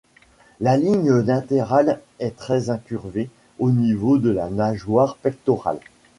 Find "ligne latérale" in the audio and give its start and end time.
0.77-1.99